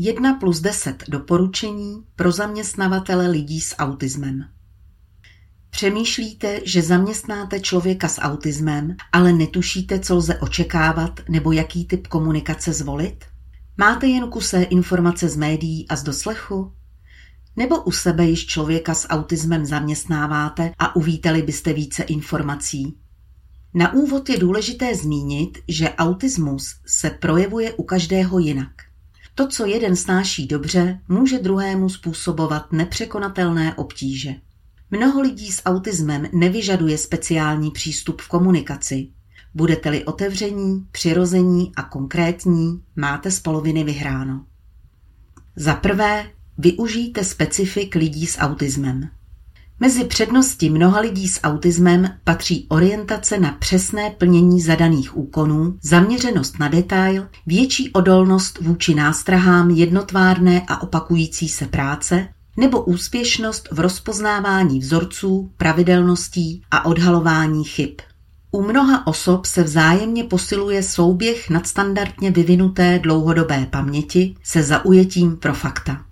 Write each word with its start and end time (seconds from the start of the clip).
1 0.00 0.34
plus 0.34 0.60
10 0.60 1.04
doporučení 1.08 2.04
pro 2.16 2.32
zaměstnavatele 2.32 3.26
lidí 3.26 3.60
s 3.60 3.76
autismem. 3.76 4.44
Přemýšlíte, 5.70 6.60
že 6.64 6.82
zaměstnáte 6.82 7.60
člověka 7.60 8.08
s 8.08 8.20
autismem, 8.20 8.96
ale 9.12 9.32
netušíte, 9.32 10.00
co 10.00 10.16
lze 10.16 10.38
očekávat 10.38 11.20
nebo 11.28 11.52
jaký 11.52 11.84
typ 11.84 12.06
komunikace 12.06 12.72
zvolit? 12.72 13.24
Máte 13.76 14.06
jen 14.06 14.30
kusé 14.30 14.62
informace 14.62 15.28
z 15.28 15.36
médií 15.36 15.88
a 15.88 15.96
z 15.96 16.02
doslechu? 16.02 16.72
Nebo 17.56 17.82
u 17.82 17.92
sebe 17.92 18.24
již 18.24 18.46
člověka 18.46 18.94
s 18.94 19.08
autismem 19.08 19.66
zaměstnáváte 19.66 20.72
a 20.78 20.96
uvítali 20.96 21.42
byste 21.42 21.72
více 21.72 22.02
informací? 22.02 22.98
Na 23.74 23.92
úvod 23.92 24.28
je 24.28 24.38
důležité 24.38 24.94
zmínit, 24.94 25.58
že 25.68 25.94
autismus 25.94 26.74
se 26.86 27.10
projevuje 27.10 27.72
u 27.72 27.82
každého 27.82 28.38
jinak. 28.38 28.87
To, 29.38 29.46
co 29.46 29.66
jeden 29.66 29.96
snáší 29.96 30.46
dobře, 30.46 31.00
může 31.08 31.38
druhému 31.38 31.88
způsobovat 31.88 32.72
nepřekonatelné 32.72 33.74
obtíže. 33.74 34.34
Mnoho 34.90 35.20
lidí 35.20 35.52
s 35.52 35.62
autismem 35.64 36.28
nevyžaduje 36.32 36.98
speciální 36.98 37.70
přístup 37.70 38.22
v 38.22 38.28
komunikaci. 38.28 39.08
Budete-li 39.54 40.04
otevření, 40.04 40.86
přirození 40.92 41.72
a 41.76 41.82
konkrétní, 41.82 42.82
máte 42.96 43.30
z 43.30 43.40
poloviny 43.40 43.84
vyhráno. 43.84 44.44
Za 45.56 45.74
prvé, 45.74 46.30
využijte 46.58 47.24
specifik 47.24 47.94
lidí 47.94 48.26
s 48.26 48.38
autismem. 48.38 49.10
Mezi 49.80 50.04
přednosti 50.04 50.70
mnoha 50.70 51.00
lidí 51.00 51.28
s 51.28 51.40
autismem 51.42 52.10
patří 52.24 52.66
orientace 52.68 53.40
na 53.40 53.52
přesné 53.52 54.10
plnění 54.10 54.60
zadaných 54.60 55.16
úkonů, 55.16 55.78
zaměřenost 55.82 56.58
na 56.58 56.68
detail, 56.68 57.28
větší 57.46 57.92
odolnost 57.92 58.58
vůči 58.60 58.94
nástrahám 58.94 59.70
jednotvárné 59.70 60.62
a 60.68 60.82
opakující 60.82 61.48
se 61.48 61.66
práce 61.66 62.28
nebo 62.56 62.84
úspěšnost 62.84 63.68
v 63.72 63.80
rozpoznávání 63.80 64.78
vzorců, 64.78 65.50
pravidelností 65.56 66.62
a 66.70 66.84
odhalování 66.84 67.64
chyb. 67.64 67.90
U 68.50 68.62
mnoha 68.62 69.06
osob 69.06 69.46
se 69.46 69.62
vzájemně 69.62 70.24
posiluje 70.24 70.82
souběh 70.82 71.50
nadstandardně 71.50 72.30
vyvinuté 72.30 72.98
dlouhodobé 72.98 73.66
paměti 73.70 74.34
se 74.42 74.62
zaujetím 74.62 75.36
pro 75.36 75.54
fakta. 75.54 76.07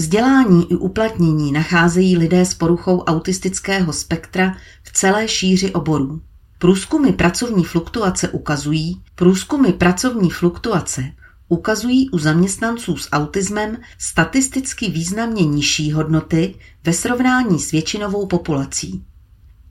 Vzdělání 0.00 0.72
i 0.72 0.76
uplatnění 0.76 1.52
nacházejí 1.52 2.16
lidé 2.16 2.44
s 2.44 2.54
poruchou 2.54 3.00
autistického 3.00 3.92
spektra 3.92 4.56
v 4.82 4.92
celé 4.92 5.28
šíři 5.28 5.72
oborů. 5.72 6.20
Průzkumy 6.58 7.12
pracovní 7.12 7.64
fluktuace 7.64 8.28
ukazují, 8.28 9.02
průzkumy 9.14 9.72
pracovní 9.72 10.30
fluktuace 10.30 11.12
ukazují 11.48 12.10
u 12.10 12.18
zaměstnanců 12.18 12.96
s 12.96 13.08
autismem 13.12 13.78
statisticky 13.98 14.90
významně 14.90 15.44
nižší 15.44 15.92
hodnoty 15.92 16.54
ve 16.84 16.92
srovnání 16.92 17.58
s 17.58 17.70
většinovou 17.70 18.26
populací. 18.26 19.04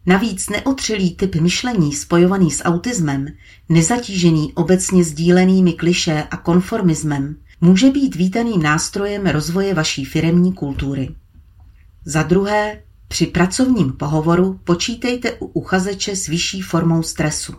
Navíc 0.05 0.49
neotřelý 0.49 1.15
typ 1.15 1.35
myšlení 1.35 1.93
spojovaný 1.93 2.51
s 2.51 2.63
autismem, 2.63 3.27
nezatížený 3.69 4.53
obecně 4.53 5.03
sdílenými 5.03 5.73
kliše 5.73 6.23
a 6.31 6.37
konformismem, 6.37 7.35
může 7.61 7.91
být 7.91 8.15
vítaným 8.15 8.63
nástrojem 8.63 9.25
rozvoje 9.25 9.73
vaší 9.73 10.05
firemní 10.05 10.53
kultury. 10.53 11.15
Za 12.05 12.23
druhé, 12.23 12.81
při 13.07 13.25
pracovním 13.25 13.91
pohovoru 13.93 14.59
počítejte 14.63 15.31
u 15.31 15.45
uchazeče 15.45 16.15
s 16.15 16.27
vyšší 16.27 16.61
formou 16.61 17.03
stresu. 17.03 17.53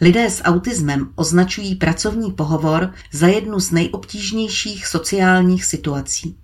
Lidé 0.00 0.30
s 0.30 0.42
autismem 0.42 1.08
označují 1.14 1.74
pracovní 1.74 2.32
pohovor 2.32 2.92
za 3.12 3.26
jednu 3.26 3.60
z 3.60 3.70
nejobtížnějších 3.70 4.86
sociálních 4.86 5.64
situací. 5.64 6.36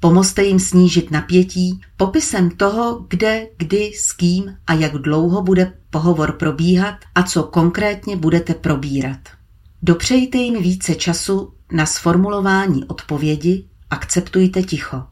Pomozte 0.00 0.44
jim 0.44 0.60
snížit 0.60 1.10
napětí 1.10 1.80
popisem 1.96 2.50
toho, 2.50 3.06
kde, 3.08 3.48
kdy, 3.56 3.92
s 3.94 4.12
kým 4.12 4.56
a 4.66 4.74
jak 4.74 4.92
dlouho 4.92 5.42
bude 5.42 5.72
pohovor 5.90 6.32
probíhat 6.32 6.94
a 7.14 7.22
co 7.22 7.42
konkrétně 7.42 8.16
budete 8.16 8.54
probírat. 8.54 9.18
Dopřejte 9.82 10.38
jim 10.38 10.62
více 10.62 10.94
času 10.94 11.52
na 11.72 11.86
sformulování 11.86 12.84
odpovědi, 12.84 13.64
akceptujte 13.90 14.62
ticho. 14.62 15.02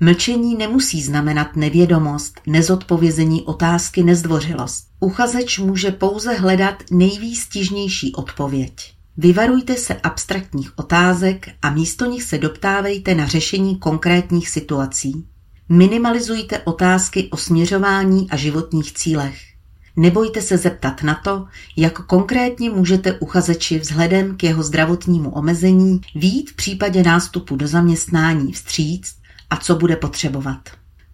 Mlčení 0.00 0.56
nemusí 0.56 1.02
znamenat 1.02 1.56
nevědomost, 1.56 2.40
nezodpovězení 2.46 3.42
otázky, 3.42 4.02
nezdvořilost. 4.02 4.86
Uchazeč 5.00 5.58
může 5.58 5.90
pouze 5.90 6.34
hledat 6.34 6.74
nejvýstižnější 6.90 8.14
odpověď. 8.14 8.96
Vyvarujte 9.16 9.74
se 9.74 9.94
abstraktních 9.94 10.78
otázek 10.78 11.48
a 11.62 11.70
místo 11.70 12.04
nich 12.04 12.22
se 12.22 12.38
doptávejte 12.38 13.14
na 13.14 13.26
řešení 13.26 13.76
konkrétních 13.76 14.48
situací. 14.48 15.26
Minimalizujte 15.68 16.58
otázky 16.58 17.28
o 17.30 17.36
směřování 17.36 18.30
a 18.30 18.36
životních 18.36 18.92
cílech. 18.92 19.55
Nebojte 19.96 20.42
se 20.42 20.56
zeptat 20.56 21.02
na 21.02 21.14
to, 21.14 21.46
jak 21.76 22.06
konkrétně 22.06 22.70
můžete 22.70 23.12
uchazeči 23.12 23.78
vzhledem 23.78 24.36
k 24.36 24.42
jeho 24.42 24.62
zdravotnímu 24.62 25.30
omezení 25.30 26.00
výjít 26.14 26.50
v 26.50 26.56
případě 26.56 27.02
nástupu 27.02 27.56
do 27.56 27.68
zaměstnání 27.68 28.52
vstříc 28.52 29.14
a 29.50 29.56
co 29.56 29.74
bude 29.74 29.96
potřebovat. 29.96 30.58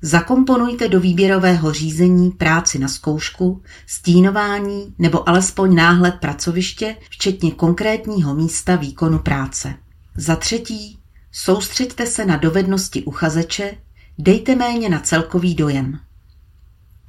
Zakomponujte 0.03 0.89
do 0.89 1.01
výběrového 1.01 1.73
řízení 1.73 2.31
práci 2.31 2.79
na 2.79 2.89
zkoušku, 2.89 3.63
stínování 3.87 4.95
nebo 4.99 5.29
alespoň 5.29 5.75
náhled 5.75 6.15
pracoviště, 6.21 6.97
včetně 7.11 7.51
konkrétního 7.51 8.35
místa 8.35 8.77
výkonu 8.77 9.19
práce. 9.19 9.75
Za 10.17 10.37
třetí, 10.37 10.99
soustřeďte 11.33 12.07
se 12.07 12.27
na 12.27 12.37
dovednosti 12.37 13.03
uchazeče, 13.03 13.75
dejte 14.19 14.55
méně 14.55 14.89
na 14.89 15.01
celkový 15.01 15.55
dojem. 15.55 15.99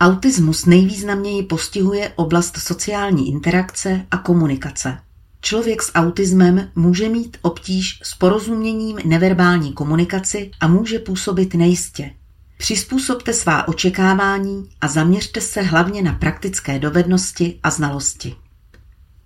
Autismus 0.03 0.65
nejvýznamněji 0.65 1.43
postihuje 1.43 2.13
oblast 2.15 2.57
sociální 2.57 3.29
interakce 3.29 4.05
a 4.11 4.17
komunikace. 4.17 4.97
Člověk 5.41 5.81
s 5.81 5.91
autismem 5.95 6.71
může 6.75 7.09
mít 7.09 7.37
obtíž 7.41 7.99
s 8.03 8.15
porozuměním 8.15 8.99
neverbální 9.05 9.73
komunikaci 9.73 10.51
a 10.59 10.67
může 10.67 10.99
působit 10.99 11.53
nejistě. 11.53 12.11
Přizpůsobte 12.57 13.33
svá 13.33 13.67
očekávání 13.67 14.69
a 14.81 14.87
zaměřte 14.87 15.41
se 15.41 15.61
hlavně 15.61 16.01
na 16.01 16.13
praktické 16.13 16.79
dovednosti 16.79 17.59
a 17.63 17.69
znalosti. 17.69 18.35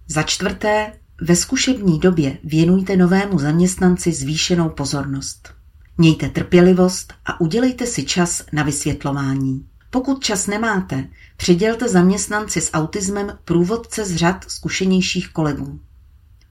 Za 0.07 0.23
čtvrté, 0.23 0.93
ve 1.21 1.35
zkušební 1.35 1.99
době 1.99 2.37
věnujte 2.43 2.97
novému 2.97 3.39
zaměstnanci 3.39 4.11
zvýšenou 4.11 4.69
pozornost. 4.69 5.53
Mějte 5.97 6.29
trpělivost 6.29 7.13
a 7.25 7.41
udělejte 7.41 7.85
si 7.85 8.03
čas 8.03 8.43
na 8.53 8.63
vysvětlování. 8.63 9.65
Pokud 9.89 10.23
čas 10.23 10.47
nemáte, 10.47 11.07
přidělte 11.37 11.89
zaměstnanci 11.89 12.61
s 12.61 12.71
autismem 12.73 13.37
průvodce 13.45 14.05
z 14.05 14.15
řad 14.15 14.45
zkušenějších 14.47 15.29
kolegů. 15.29 15.79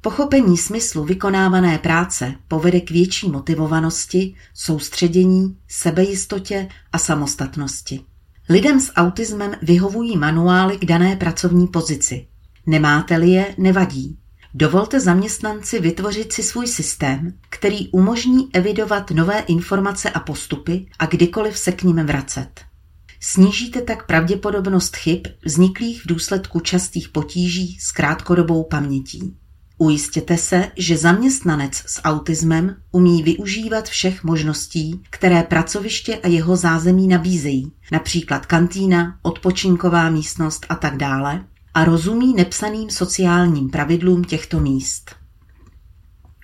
Pochopení 0.01 0.59
smyslu 0.59 1.05
vykonávané 1.05 1.79
práce 1.79 2.35
povede 2.49 2.81
k 2.81 2.91
větší 2.91 3.31
motivovanosti, 3.31 4.35
soustředění, 4.55 5.57
sebejistotě 5.69 6.69
a 6.93 6.99
samostatnosti. 6.99 8.01
Lidem 8.49 8.81
s 8.81 8.93
autismem 8.95 9.55
vyhovují 9.63 10.17
manuály 10.17 10.79
k 10.79 10.85
dané 10.85 11.17
pracovní 11.17 11.67
pozici. 11.67 12.27
Nemáte-li 12.67 13.31
je, 13.31 13.55
nevadí. 13.59 14.19
Dovolte 14.55 15.00
zaměstnanci 15.00 15.81
vytvořit 15.81 16.32
si 16.32 16.43
svůj 16.43 16.67
systém, 16.67 17.32
který 17.50 17.89
umožní 17.89 18.49
evidovat 18.53 19.11
nové 19.11 19.39
informace 19.41 20.11
a 20.11 20.21
postupy 20.21 20.87
a 20.99 21.06
kdykoliv 21.06 21.59
se 21.59 21.73
k 21.73 21.82
nim 21.82 22.06
vracet. 22.06 22.61
Snížíte 23.21 23.81
tak 23.81 24.07
pravděpodobnost 24.07 24.97
chyb 24.97 25.27
vzniklých 25.45 26.03
v 26.03 26.07
důsledku 26.07 26.61
častých 26.61 27.09
potíží 27.09 27.79
s 27.81 27.93
krátkodobou 27.93 28.65
pamětí. 28.65 29.37
Ujistěte 29.79 30.37
se, 30.37 30.71
že 30.77 30.97
zaměstnanec 30.97 31.75
s 31.75 32.03
autismem 32.03 32.77
umí 32.93 33.23
využívat 33.23 33.89
všech 33.89 34.25
možností, 34.25 35.01
které 35.11 35.43
pracoviště 35.43 36.17
a 36.17 36.29
jeho 36.29 36.57
zázemí 36.57 37.09
nabízejí, 37.09 37.73
například 37.93 38.47
kantýna, 38.47 39.19
odpočinková 39.23 40.11
místnost 40.11 40.67
a 40.69 40.75
tak 40.75 40.97
dále, 40.97 41.45
a 41.75 41.85
rozumí 41.85 42.35
nepsaným 42.35 42.91
sociálním 42.91 43.71
pravidlům 43.71 44.25
těchto 44.25 44.61
míst. 44.61 45.15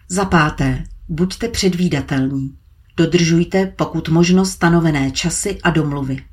Za 0.08 0.24
páté, 0.24 0.84
buďte 1.08 1.48
předvídatelní. 1.48 2.56
Dodržujte 2.96 3.66
pokud 3.76 4.08
možno 4.08 4.44
stanovené 4.44 5.10
časy 5.10 5.58
a 5.62 5.70
domluvy. 5.70 6.24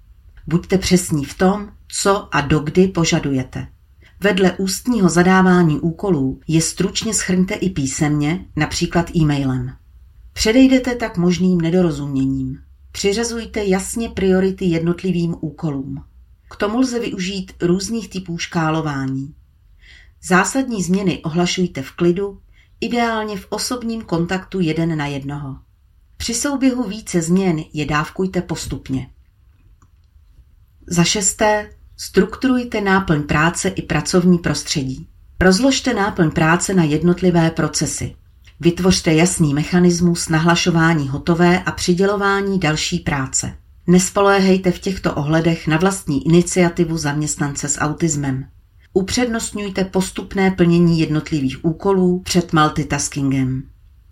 Buďte 0.49 0.77
přesní 0.77 1.25
v 1.25 1.37
tom, 1.37 1.69
co 1.87 2.35
a 2.35 2.41
dokdy 2.41 2.87
požadujete. 2.87 3.67
Vedle 4.19 4.51
ústního 4.57 5.09
zadávání 5.09 5.79
úkolů 5.79 6.39
je 6.47 6.61
stručně 6.61 7.13
schrňte 7.13 7.53
i 7.53 7.69
písemně, 7.69 8.45
například 8.55 9.15
e-mailem. 9.15 9.71
Předejdete 10.33 10.95
tak 10.95 11.17
možným 11.17 11.61
nedorozuměním. 11.61 12.59
Přiřazujte 12.91 13.63
jasně 13.63 14.09
priority 14.09 14.65
jednotlivým 14.65 15.35
úkolům. 15.41 16.03
K 16.49 16.55
tomu 16.55 16.79
lze 16.79 16.99
využít 16.99 17.51
různých 17.61 18.09
typů 18.09 18.37
škálování. 18.37 19.35
Zásadní 20.23 20.83
změny 20.83 21.19
ohlašujte 21.23 21.81
v 21.81 21.91
klidu, 21.91 22.39
ideálně 22.81 23.37
v 23.37 23.47
osobním 23.49 24.01
kontaktu 24.01 24.59
jeden 24.59 24.97
na 24.97 25.07
jednoho. 25.07 25.57
Při 26.17 26.33
souběhu 26.33 26.83
více 26.83 27.21
změn 27.21 27.63
je 27.73 27.85
dávkujte 27.85 28.41
postupně. 28.41 29.09
Za 30.91 31.03
šesté, 31.03 31.69
strukturujte 31.97 32.81
náplň 32.81 33.23
práce 33.23 33.69
i 33.69 33.81
pracovní 33.81 34.37
prostředí. 34.37 35.07
Rozložte 35.41 35.93
náplň 35.93 36.31
práce 36.31 36.73
na 36.73 36.83
jednotlivé 36.83 37.51
procesy. 37.51 38.15
Vytvořte 38.59 39.13
jasný 39.13 39.53
mechanismus 39.53 40.29
nahlašování 40.29 41.07
hotové 41.07 41.63
a 41.63 41.71
přidělování 41.71 42.59
další 42.59 42.99
práce. 42.99 43.53
Nespoléhejte 43.87 44.71
v 44.71 44.79
těchto 44.79 45.13
ohledech 45.13 45.67
na 45.67 45.77
vlastní 45.77 46.25
iniciativu 46.27 46.97
zaměstnance 46.97 47.67
s 47.67 47.79
autismem. 47.79 48.45
Upřednostňujte 48.93 49.83
postupné 49.83 50.51
plnění 50.51 50.99
jednotlivých 50.99 51.65
úkolů 51.65 52.19
před 52.19 52.53
multitaskingem. 52.53 53.63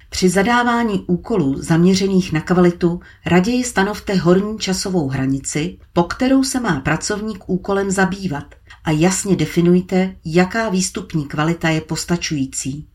Při 0.09 0.29
zadávání 0.29 1.03
úkolů 1.07 1.55
zaměřených 1.57 2.33
na 2.33 2.41
kvalitu 2.41 2.99
raději 3.25 3.63
stanovte 3.63 4.15
horní 4.15 4.59
časovou 4.59 5.07
hranici, 5.07 5.77
po 5.93 6.03
kterou 6.03 6.43
se 6.43 6.59
má 6.59 6.79
pracovník 6.79 7.49
úkolem 7.49 7.91
zabývat 7.91 8.55
a 8.83 8.91
jasně 8.91 9.35
definujte, 9.35 10.15
jaká 10.25 10.69
výstupní 10.69 11.25
kvalita 11.25 11.69
je 11.69 11.81
postačující. 11.81 12.87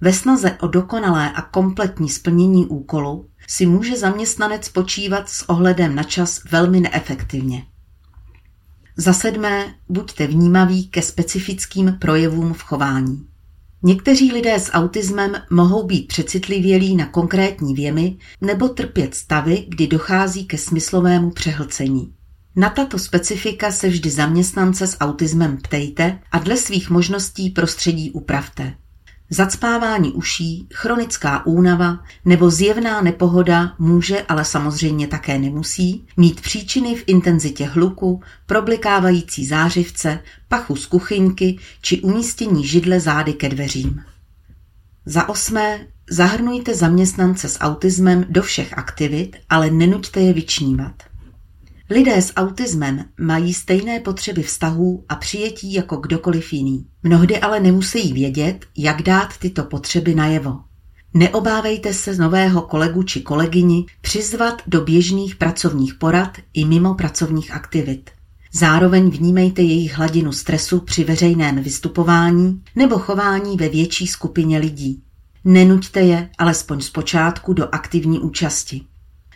Ve 0.00 0.12
snaze 0.12 0.58
o 0.60 0.66
dokonalé 0.66 1.32
a 1.32 1.42
kompletní 1.42 2.08
splnění 2.08 2.66
úkolu 2.66 3.28
si 3.48 3.66
může 3.66 3.96
zaměstnanec 3.96 4.68
počívat 4.68 5.28
s 5.28 5.48
ohledem 5.48 5.94
na 5.94 6.02
čas 6.02 6.40
velmi 6.50 6.80
neefektivně. 6.80 7.66
Za 8.96 9.12
sedmé, 9.12 9.74
buďte 9.88 10.26
vnímaví 10.26 10.88
ke 10.88 11.02
specifickým 11.02 11.96
projevům 11.98 12.54
v 12.54 12.62
chování. 12.62 13.29
Někteří 13.82 14.32
lidé 14.32 14.60
s 14.60 14.72
autismem 14.72 15.36
mohou 15.50 15.86
být 15.86 16.06
přecitlivělí 16.06 16.96
na 16.96 17.06
konkrétní 17.06 17.74
věmy 17.74 18.16
nebo 18.40 18.68
trpět 18.68 19.14
stavy, 19.14 19.64
kdy 19.68 19.86
dochází 19.86 20.46
ke 20.46 20.58
smyslovému 20.58 21.30
přehlcení. 21.30 22.14
Na 22.56 22.70
tato 22.70 22.98
specifika 22.98 23.72
se 23.72 23.88
vždy 23.88 24.10
zaměstnance 24.10 24.86
s 24.86 24.96
autismem 25.00 25.56
ptejte 25.56 26.18
a 26.32 26.38
dle 26.38 26.56
svých 26.56 26.90
možností 26.90 27.50
prostředí 27.50 28.10
upravte. 28.10 28.74
Zacpávání 29.32 30.12
uší, 30.12 30.68
chronická 30.74 31.46
únava 31.46 31.98
nebo 32.24 32.50
zjevná 32.50 33.00
nepohoda 33.00 33.74
může, 33.78 34.22
ale 34.22 34.44
samozřejmě 34.44 35.06
také 35.06 35.38
nemusí, 35.38 36.06
mít 36.16 36.40
příčiny 36.40 36.94
v 36.94 37.04
intenzitě 37.06 37.66
hluku, 37.66 38.22
problikávající 38.46 39.46
zářivce, 39.46 40.18
pachu 40.48 40.76
z 40.76 40.86
kuchyňky 40.86 41.58
či 41.82 42.00
umístění 42.00 42.66
židle 42.66 43.00
zády 43.00 43.32
ke 43.32 43.48
dveřím. 43.48 44.02
Za 45.06 45.28
osmé, 45.28 45.86
zahrnujte 46.10 46.74
zaměstnance 46.74 47.48
s 47.48 47.60
autismem 47.60 48.26
do 48.28 48.42
všech 48.42 48.78
aktivit, 48.78 49.36
ale 49.48 49.70
nenuďte 49.70 50.20
je 50.20 50.32
vyčnívat. 50.32 51.09
Lidé 51.92 52.22
s 52.22 52.32
autismem 52.36 53.04
mají 53.20 53.54
stejné 53.54 54.00
potřeby 54.00 54.42
vztahů 54.42 55.04
a 55.08 55.16
přijetí 55.16 55.74
jako 55.74 55.96
kdokoliv 55.96 56.52
jiný. 56.52 56.86
Mnohdy 57.02 57.40
ale 57.40 57.60
nemusí 57.60 58.12
vědět, 58.12 58.66
jak 58.76 59.02
dát 59.02 59.38
tyto 59.38 59.64
potřeby 59.64 60.14
najevo. 60.14 60.58
Neobávejte 61.14 61.94
se 61.94 62.16
nového 62.16 62.62
kolegu 62.62 63.02
či 63.02 63.20
kolegyni 63.20 63.86
přizvat 64.00 64.62
do 64.66 64.80
běžných 64.80 65.36
pracovních 65.36 65.94
porad 65.94 66.38
i 66.54 66.64
mimo 66.64 66.94
pracovních 66.94 67.50
aktivit. 67.50 68.10
Zároveň 68.52 69.10
vnímejte 69.10 69.62
jejich 69.62 69.94
hladinu 69.94 70.32
stresu 70.32 70.80
při 70.80 71.04
veřejném 71.04 71.62
vystupování 71.62 72.62
nebo 72.76 72.98
chování 72.98 73.56
ve 73.56 73.68
větší 73.68 74.06
skupině 74.06 74.58
lidí. 74.58 75.02
Nenuďte 75.44 76.00
je, 76.00 76.30
alespoň 76.38 76.80
zpočátku, 76.80 77.52
do 77.52 77.74
aktivní 77.74 78.18
účasti. 78.18 78.80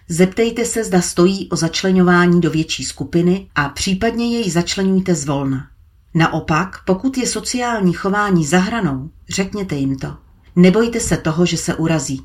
Zeptejte 0.09 0.65
se, 0.65 0.85
zda 0.85 1.01
stojí 1.01 1.49
o 1.49 1.57
začlenování 1.57 2.41
do 2.41 2.51
větší 2.51 2.85
skupiny 2.85 3.49
a 3.55 3.69
případně 3.69 4.31
jej 4.31 4.51
začlenujte 4.51 5.15
zvolna. 5.15 5.69
Naopak, 6.15 6.85
pokud 6.85 7.19
je 7.19 7.27
sociální 7.27 7.93
chování 7.93 8.47
za 8.47 8.59
hranou, 8.59 9.11
řekněte 9.29 9.75
jim 9.75 9.97
to. 9.97 10.17
Nebojte 10.57 11.01
se 11.01 11.17
toho, 11.17 11.47
že 11.47 11.57
se 11.57 11.75
urazí. 11.75 12.23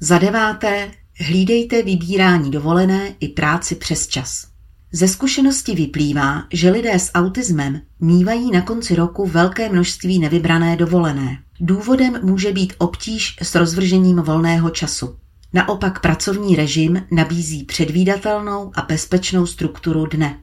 Za 0.00 0.18
deváté, 0.18 0.90
hlídejte 1.16 1.82
vybírání 1.82 2.50
dovolené 2.50 3.14
i 3.20 3.28
práci 3.28 3.74
přes 3.74 4.06
čas. 4.06 4.46
Ze 4.92 5.08
zkušenosti 5.08 5.74
vyplývá, 5.74 6.44
že 6.52 6.70
lidé 6.70 6.98
s 6.98 7.10
autismem 7.14 7.80
mívají 8.00 8.50
na 8.50 8.62
konci 8.62 8.94
roku 8.94 9.26
velké 9.26 9.68
množství 9.68 10.18
nevybrané 10.18 10.76
dovolené. 10.76 11.38
Důvodem 11.60 12.20
může 12.22 12.52
být 12.52 12.72
obtíž 12.78 13.36
s 13.42 13.54
rozvržením 13.54 14.16
volného 14.16 14.70
času. 14.70 15.16
Naopak 15.52 16.00
pracovní 16.00 16.56
režim 16.56 17.06
nabízí 17.10 17.64
předvídatelnou 17.64 18.72
a 18.74 18.82
bezpečnou 18.82 19.46
strukturu 19.46 20.06
dne. 20.06 20.40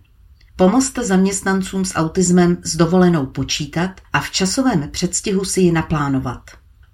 Pomozte 0.55 1.05
zaměstnancům 1.05 1.85
s 1.85 1.95
autismem 1.95 2.57
s 2.63 2.75
dovolenou 2.75 3.25
počítat 3.25 4.01
a 4.13 4.19
v 4.19 4.31
časovém 4.31 4.89
předstihu 4.91 5.45
si 5.45 5.61
ji 5.61 5.71
naplánovat. 5.71 6.41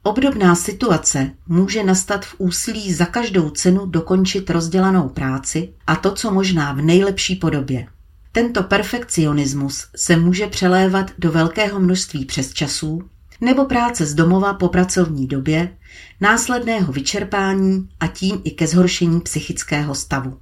Obdobná 0.03 0.55
situace 0.55 1.31
může 1.47 1.83
nastat 1.83 2.25
v 2.25 2.35
úsilí 2.37 2.93
za 2.93 3.05
každou 3.05 3.49
cenu 3.49 3.85
dokončit 3.85 4.49
rozdělanou 4.49 5.09
práci 5.09 5.73
a 5.87 5.95
to, 5.95 6.11
co 6.11 6.31
možná 6.31 6.73
v 6.73 6.81
nejlepší 6.81 7.35
podobě. 7.35 7.87
Tento 8.31 8.63
perfekcionismus 8.63 9.87
se 9.95 10.17
může 10.17 10.47
přelévat 10.47 11.11
do 11.17 11.31
velkého 11.31 11.79
množství 11.79 12.25
přesčasů 12.25 13.01
nebo 13.41 13.65
práce 13.65 14.05
z 14.05 14.13
domova 14.13 14.53
po 14.53 14.69
pracovní 14.69 15.27
době, 15.27 15.77
následného 16.21 16.93
vyčerpání 16.93 17.89
a 17.99 18.07
tím 18.07 18.41
i 18.43 18.51
ke 18.51 18.67
zhoršení 18.67 19.21
psychického 19.21 19.95
stavu. 19.95 20.37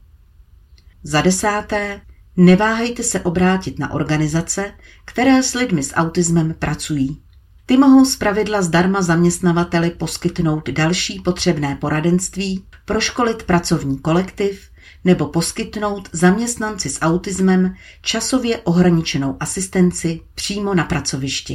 Za 1.03 1.21
desáté, 1.21 2.01
neváhejte 2.37 3.03
se 3.03 3.19
obrátit 3.19 3.79
na 3.79 3.91
organizace, 3.91 4.71
které 5.05 5.43
s 5.43 5.53
lidmi 5.53 5.83
s 5.83 5.93
autismem 5.93 6.55
pracují. 6.59 7.21
Ty 7.65 7.77
mohou 7.77 8.05
zpravidla 8.05 8.61
zdarma 8.61 9.01
zaměstnavateli 9.01 9.89
poskytnout 9.89 10.69
další 10.69 11.19
potřebné 11.19 11.75
poradenství, 11.75 12.63
proškolit 12.85 13.43
pracovní 13.43 13.99
kolektiv 13.99 14.69
nebo 15.05 15.27
poskytnout 15.27 16.09
zaměstnanci 16.11 16.89
s 16.89 17.01
autismem 17.01 17.75
časově 18.01 18.57
ohraničenou 18.57 19.37
asistenci 19.39 20.21
přímo 20.35 20.73
na 20.73 20.83
pracovišti. 20.83 21.47